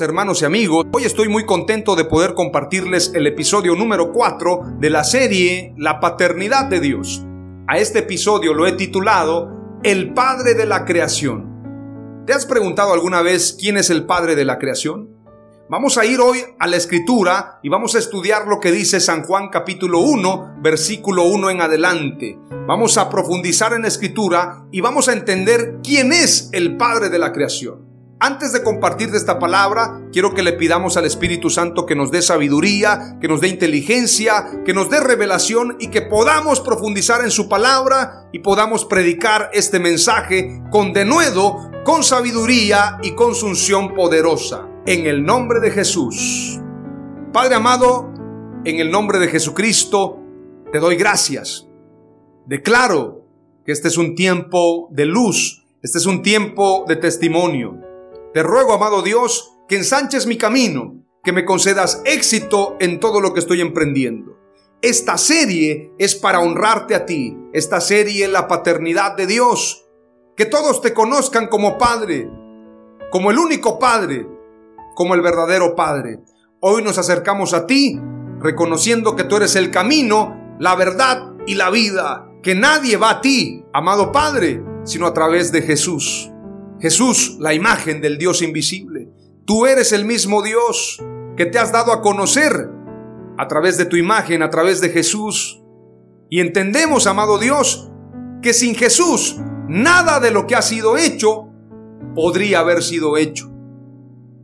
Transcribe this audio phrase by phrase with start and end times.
[0.00, 4.90] Hermanos y amigos, hoy estoy muy contento de poder compartirles el episodio número 4 de
[4.90, 7.22] la serie La paternidad de Dios.
[7.68, 9.50] A este episodio lo he titulado
[9.82, 12.24] El Padre de la Creación.
[12.26, 15.10] ¿Te has preguntado alguna vez quién es el Padre de la Creación?
[15.68, 19.24] Vamos a ir hoy a la escritura y vamos a estudiar lo que dice San
[19.24, 22.38] Juan capítulo 1, versículo 1 en adelante.
[22.66, 27.18] Vamos a profundizar en la escritura y vamos a entender quién es el Padre de
[27.18, 27.91] la creación.
[28.24, 32.22] Antes de compartir esta palabra, quiero que le pidamos al Espíritu Santo que nos dé
[32.22, 37.48] sabiduría, que nos dé inteligencia, que nos dé revelación y que podamos profundizar en su
[37.48, 44.68] palabra y podamos predicar este mensaje con denuedo, con sabiduría y con sunción poderosa.
[44.86, 46.60] En el nombre de Jesús.
[47.32, 48.14] Padre amado,
[48.64, 50.20] en el nombre de Jesucristo,
[50.70, 51.66] te doy gracias.
[52.46, 53.26] Declaro
[53.66, 57.81] que este es un tiempo de luz, este es un tiempo de testimonio.
[58.32, 63.34] Te ruego, amado Dios, que ensanches mi camino, que me concedas éxito en todo lo
[63.34, 64.38] que estoy emprendiendo.
[64.80, 67.36] Esta serie es para honrarte a ti.
[67.52, 69.84] Esta serie es la paternidad de Dios.
[70.34, 72.28] Que todos te conozcan como Padre,
[73.10, 74.26] como el único Padre,
[74.94, 76.20] como el verdadero Padre.
[76.60, 78.00] Hoy nos acercamos a ti,
[78.40, 82.28] reconociendo que tú eres el camino, la verdad y la vida.
[82.42, 86.31] Que nadie va a ti, amado Padre, sino a través de Jesús.
[86.82, 89.08] Jesús, la imagen del Dios invisible.
[89.44, 91.00] Tú eres el mismo Dios
[91.36, 92.68] que te has dado a conocer
[93.38, 95.62] a través de tu imagen, a través de Jesús.
[96.28, 97.88] Y entendemos, amado Dios,
[98.42, 99.36] que sin Jesús
[99.68, 101.50] nada de lo que ha sido hecho
[102.16, 103.48] podría haber sido hecho.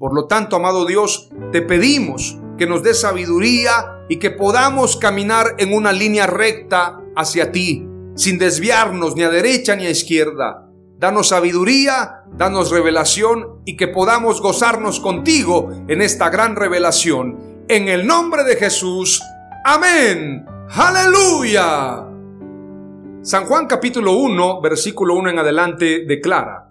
[0.00, 5.54] Por lo tanto, amado Dios, te pedimos que nos des sabiduría y que podamos caminar
[5.58, 10.63] en una línea recta hacia ti, sin desviarnos ni a derecha ni a izquierda,
[10.96, 17.64] Danos sabiduría, danos revelación y que podamos gozarnos contigo en esta gran revelación.
[17.68, 19.20] En el nombre de Jesús.
[19.64, 20.46] Amén.
[20.70, 22.06] Aleluya.
[23.22, 26.70] San Juan capítulo 1, versículo 1 en adelante declara,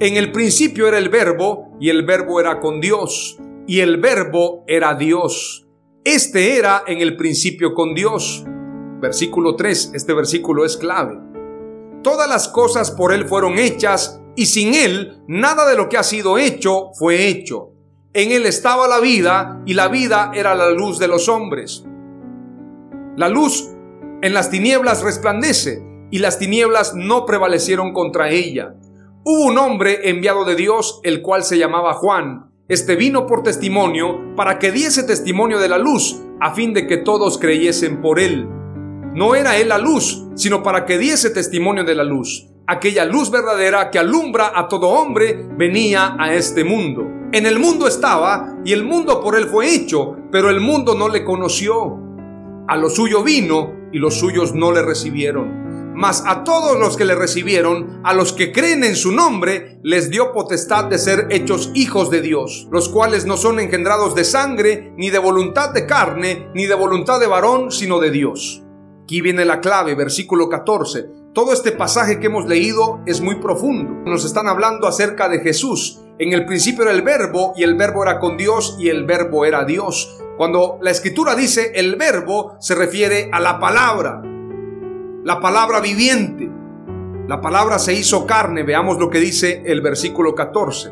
[0.00, 4.64] En el principio era el verbo y el verbo era con Dios y el verbo
[4.66, 5.66] era Dios.
[6.04, 8.44] Este era en el principio con Dios.
[9.00, 11.31] Versículo 3, este versículo es clave.
[12.02, 16.02] Todas las cosas por Él fueron hechas, y sin Él nada de lo que ha
[16.02, 17.70] sido hecho fue hecho.
[18.12, 21.84] En Él estaba la vida, y la vida era la luz de los hombres.
[23.16, 23.68] La luz
[24.22, 28.74] en las tinieblas resplandece, y las tinieblas no prevalecieron contra ella.
[29.24, 32.50] Hubo un hombre enviado de Dios, el cual se llamaba Juan.
[32.68, 36.96] Este vino por testimonio para que diese testimonio de la luz, a fin de que
[36.96, 38.48] todos creyesen por él.
[39.14, 42.48] No era él la luz, sino para que diese testimonio de la luz.
[42.66, 47.06] Aquella luz verdadera que alumbra a todo hombre venía a este mundo.
[47.32, 51.08] En el mundo estaba y el mundo por él fue hecho, pero el mundo no
[51.08, 51.98] le conoció.
[52.68, 55.92] A lo suyo vino y los suyos no le recibieron.
[55.94, 60.08] Mas a todos los que le recibieron, a los que creen en su nombre, les
[60.08, 64.94] dio potestad de ser hechos hijos de Dios, los cuales no son engendrados de sangre,
[64.96, 68.61] ni de voluntad de carne, ni de voluntad de varón, sino de Dios.
[69.12, 71.06] Aquí viene la clave, versículo 14.
[71.34, 74.10] Todo este pasaje que hemos leído es muy profundo.
[74.10, 76.00] Nos están hablando acerca de Jesús.
[76.18, 79.44] En el principio era el verbo y el verbo era con Dios y el verbo
[79.44, 80.18] era Dios.
[80.38, 84.22] Cuando la escritura dice el verbo se refiere a la palabra,
[85.22, 86.50] la palabra viviente.
[87.28, 90.90] La palabra se hizo carne, veamos lo que dice el versículo 14.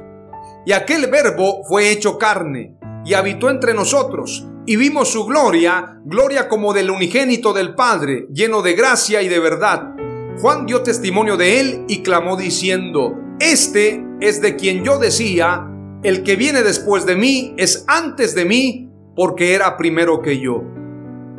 [0.67, 4.47] Y aquel verbo fue hecho carne y habitó entre nosotros.
[4.71, 9.41] Y vimos su gloria, gloria como del unigénito del Padre, lleno de gracia y de
[9.41, 9.97] verdad.
[10.41, 15.69] Juan dio testimonio de él y clamó diciendo, Este es de quien yo decía,
[16.05, 20.63] el que viene después de mí es antes de mí, porque era primero que yo.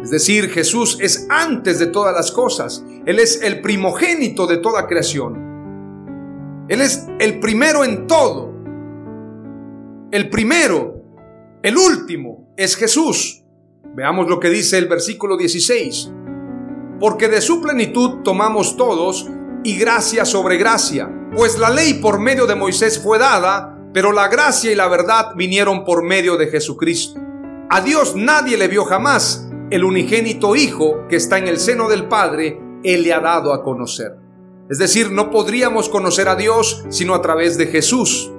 [0.03, 2.83] Es decir, Jesús es antes de todas las cosas.
[3.05, 6.65] Él es el primogénito de toda creación.
[6.67, 8.53] Él es el primero en todo.
[10.11, 11.01] El primero,
[11.63, 13.43] el último, es Jesús.
[13.95, 16.11] Veamos lo que dice el versículo 16.
[16.99, 19.27] Porque de su plenitud tomamos todos
[19.63, 21.09] y gracia sobre gracia.
[21.35, 25.33] Pues la ley por medio de Moisés fue dada, pero la gracia y la verdad
[25.35, 27.19] vinieron por medio de Jesucristo.
[27.69, 32.07] A Dios nadie le vio jamás el unigénito Hijo que está en el seno del
[32.07, 34.17] Padre, Él le ha dado a conocer.
[34.69, 38.31] Es decir, no podríamos conocer a Dios sino a través de Jesús.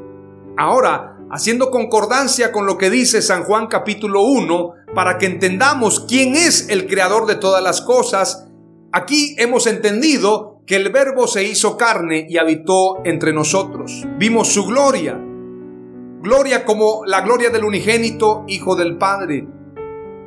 [0.56, 6.36] Ahora, haciendo concordancia con lo que dice San Juan capítulo 1, para que entendamos quién
[6.36, 8.46] es el creador de todas las cosas,
[8.92, 14.04] aquí hemos entendido que el verbo se hizo carne y habitó entre nosotros.
[14.18, 15.18] Vimos su gloria,
[16.20, 19.48] gloria como la gloria del unigénito Hijo del Padre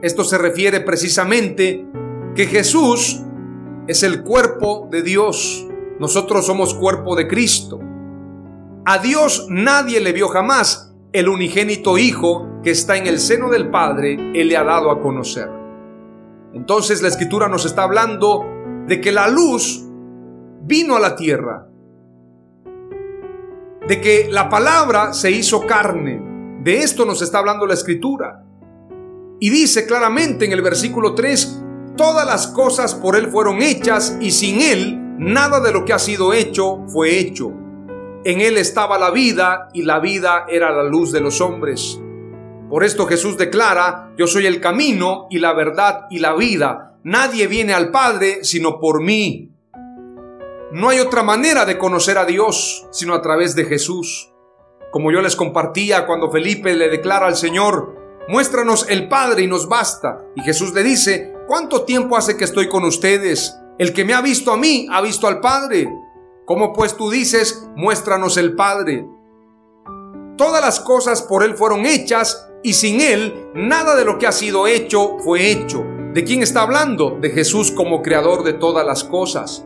[0.06, 1.84] esto se refiere precisamente
[2.36, 3.24] que Jesús
[3.88, 5.66] es el cuerpo de Dios.
[6.00, 7.80] Nosotros somos cuerpo de Cristo.
[8.86, 10.85] A Dios nadie le vio jamás.
[11.16, 15.02] El unigénito Hijo que está en el seno del Padre, Él le ha dado a
[15.02, 15.50] conocer.
[16.54, 18.44] Entonces la escritura nos está hablando
[18.86, 19.82] de que la luz
[20.64, 21.70] vino a la tierra,
[23.88, 26.22] de que la palabra se hizo carne.
[26.62, 28.44] De esto nos está hablando la escritura.
[29.40, 31.64] Y dice claramente en el versículo 3,
[31.96, 36.00] todas las cosas por Él fueron hechas y sin Él nada de lo que ha
[36.00, 37.54] sido hecho fue hecho.
[38.26, 42.02] En Él estaba la vida y la vida era la luz de los hombres.
[42.70, 46.98] Por esto Jesús declara, yo soy el camino y la verdad y la vida.
[47.04, 49.52] Nadie viene al Padre sino por mí.
[50.72, 54.34] No hay otra manera de conocer a Dios sino a través de Jesús.
[54.92, 57.96] Como yo les compartía cuando Felipe le declara al Señor,
[58.28, 60.20] Muéstranos el Padre y nos basta.
[60.36, 63.56] Y Jesús le dice, ¿cuánto tiempo hace que estoy con ustedes?
[63.78, 65.88] El que me ha visto a mí, ha visto al Padre.
[66.46, 69.10] ¿Cómo pues tú dices, muéstranos el Padre?
[70.38, 74.32] Todas las cosas por Él fueron hechas y sin Él nada de lo que ha
[74.32, 75.84] sido hecho fue hecho.
[76.14, 77.18] ¿De quién está hablando?
[77.20, 79.66] De Jesús como creador de todas las cosas.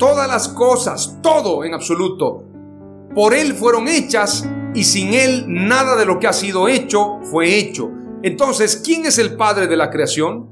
[0.00, 2.42] Todas las cosas, todo en absoluto,
[3.14, 7.56] por Él fueron hechas y sin Él nada de lo que ha sido hecho fue
[7.56, 7.88] hecho.
[8.24, 10.48] Entonces, ¿quién es el Padre de la creación?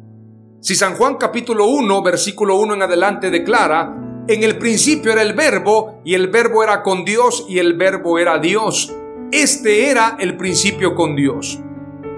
[0.60, 5.34] Si San Juan capítulo 1, versículo 1 en adelante declara, en el principio era el
[5.34, 8.92] verbo y el verbo era con Dios y el verbo era Dios.
[9.32, 11.60] Este era el principio con Dios.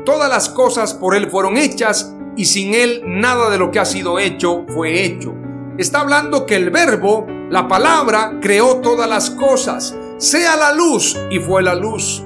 [0.05, 3.85] Todas las cosas por Él fueron hechas y sin Él nada de lo que ha
[3.85, 5.35] sido hecho fue hecho.
[5.77, 11.39] Está hablando que el verbo, la palabra, creó todas las cosas sea la luz y
[11.39, 12.25] fue la luz.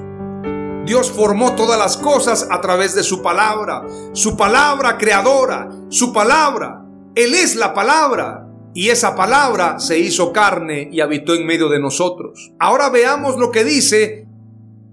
[0.83, 3.83] Dios formó todas las cosas a través de su palabra,
[4.13, 6.83] su palabra creadora, su palabra.
[7.13, 8.42] Él es la palabra
[8.73, 12.51] y esa palabra se hizo carne y habitó en medio de nosotros.
[12.59, 14.27] Ahora veamos lo que dice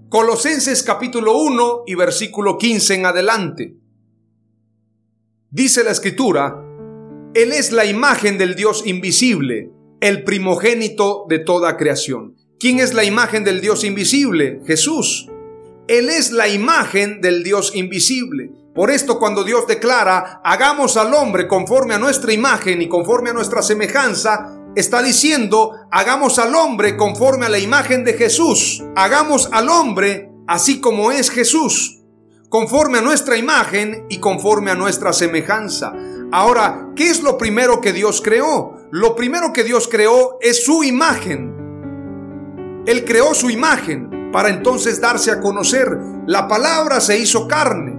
[0.09, 3.75] Colosenses capítulo 1 y versículo 15 en adelante.
[5.49, 6.63] Dice la escritura,
[7.33, 12.35] Él es la imagen del Dios invisible, el primogénito de toda creación.
[12.59, 14.61] ¿Quién es la imagen del Dios invisible?
[14.67, 15.27] Jesús.
[15.87, 18.51] Él es la imagen del Dios invisible.
[18.73, 23.33] Por esto cuando Dios declara, hagamos al hombre conforme a nuestra imagen y conforme a
[23.33, 28.81] nuestra semejanza, está diciendo, hagamos al hombre conforme a la imagen de Jesús.
[28.95, 32.01] Hagamos al hombre así como es Jesús,
[32.47, 35.91] conforme a nuestra imagen y conforme a nuestra semejanza.
[36.31, 38.77] Ahora, ¿qué es lo primero que Dios creó?
[38.89, 42.83] Lo primero que Dios creó es su imagen.
[42.85, 45.89] Él creó su imagen para entonces darse a conocer.
[46.25, 47.90] La palabra se hizo carne.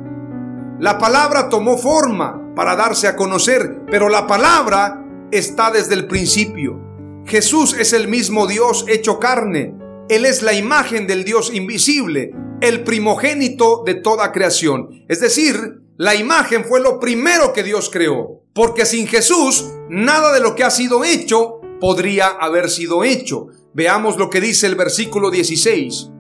[0.83, 6.77] La palabra tomó forma para darse a conocer, pero la palabra está desde el principio.
[7.25, 9.77] Jesús es el mismo Dios hecho carne.
[10.09, 15.05] Él es la imagen del Dios invisible, el primogénito de toda creación.
[15.09, 20.41] Es decir, la imagen fue lo primero que Dios creó, porque sin Jesús nada de
[20.41, 23.47] lo que ha sido hecho podría haber sido hecho.
[23.73, 26.11] Veamos lo que dice el versículo 16.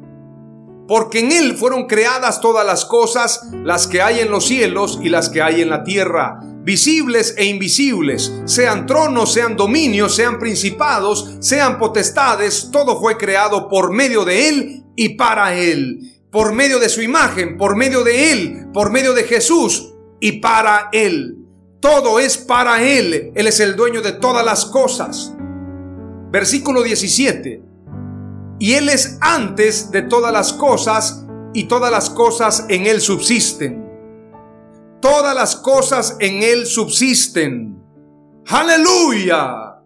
[0.88, 5.08] Porque en Él fueron creadas todas las cosas, las que hay en los cielos y
[5.08, 11.36] las que hay en la tierra, visibles e invisibles, sean tronos, sean dominios, sean principados,
[11.40, 16.88] sean potestades, todo fue creado por medio de Él y para Él, por medio de
[16.88, 21.38] su imagen, por medio de Él, por medio de Jesús y para Él.
[21.80, 25.34] Todo es para Él, Él es el dueño de todas las cosas.
[26.30, 27.72] Versículo 17.
[28.62, 33.85] Y Él es antes de todas las cosas y todas las cosas en Él subsisten.
[35.00, 37.83] Todas las cosas en Él subsisten.
[38.47, 39.81] Aleluya.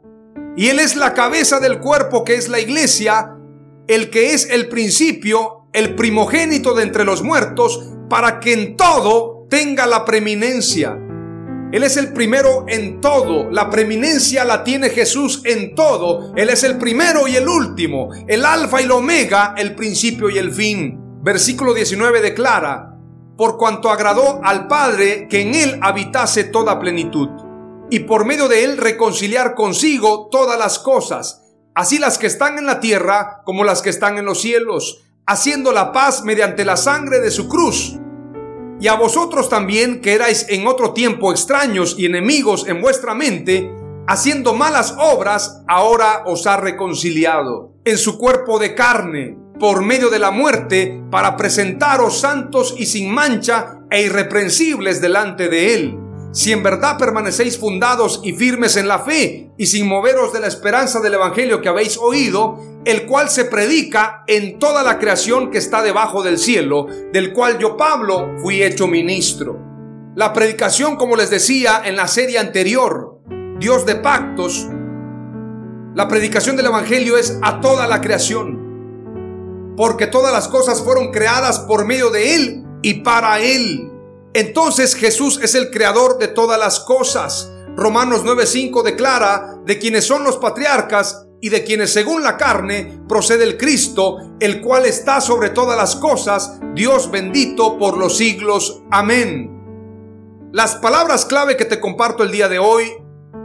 [0.58, 3.38] Y Él es la cabeza del cuerpo que es la iglesia,
[3.86, 9.46] el que es el principio, el primogénito de entre los muertos, para que en todo
[9.48, 10.98] tenga la preeminencia.
[11.72, 13.50] Él es el primero en todo.
[13.50, 16.32] La preeminencia la tiene Jesús en todo.
[16.36, 20.38] Él es el primero y el último, el alfa y el omega, el principio y
[20.38, 20.98] el fin.
[21.22, 22.96] Versículo 19 declara,
[23.36, 27.28] por cuanto agradó al Padre que en Él habitase toda plenitud,
[27.90, 31.42] y por medio de Él reconciliar consigo todas las cosas,
[31.74, 35.72] así las que están en la tierra como las que están en los cielos, haciendo
[35.72, 37.98] la paz mediante la sangre de su cruz.
[38.80, 43.70] Y a vosotros también, que erais en otro tiempo extraños y enemigos en vuestra mente,
[44.06, 50.18] haciendo malas obras, ahora os ha reconciliado en su cuerpo de carne por medio de
[50.18, 56.05] la muerte para presentaros santos y sin mancha e irreprensibles delante de Él.
[56.36, 60.48] Si en verdad permanecéis fundados y firmes en la fe y sin moveros de la
[60.48, 65.56] esperanza del Evangelio que habéis oído, el cual se predica en toda la creación que
[65.56, 69.58] está debajo del cielo, del cual yo Pablo fui hecho ministro.
[70.14, 73.18] La predicación, como les decía en la serie anterior,
[73.58, 74.68] Dios de pactos,
[75.94, 78.66] la predicación del Evangelio es a toda la creación
[79.74, 83.95] porque todas las cosas fueron creadas por medio de Él y para Él.
[84.36, 87.50] Entonces Jesús es el creador de todas las cosas.
[87.74, 93.44] Romanos 9:5 declara de quienes son los patriarcas y de quienes según la carne procede
[93.44, 98.82] el Cristo, el cual está sobre todas las cosas, Dios bendito por los siglos.
[98.90, 100.50] Amén.
[100.52, 102.92] Las palabras clave que te comparto el día de hoy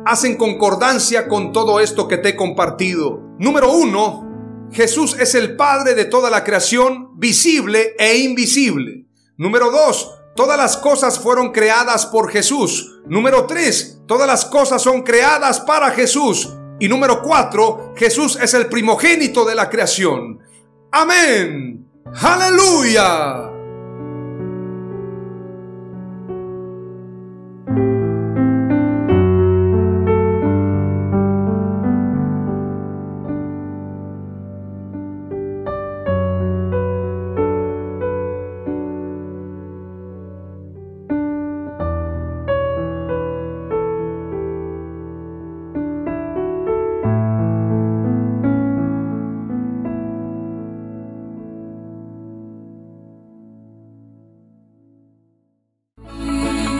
[0.05, 3.21] hacen concordancia con todo esto que te he compartido.
[3.39, 9.05] Número uno, Jesús es el Padre de toda la creación, visible e invisible.
[9.37, 12.99] Número dos, todas las cosas fueron creadas por Jesús.
[13.05, 16.53] Número tres, todas las cosas son creadas para Jesús.
[16.79, 20.39] Y número cuatro, Jesús es el primogénito de la creación.
[20.91, 21.87] Amén.
[22.21, 23.50] Aleluya.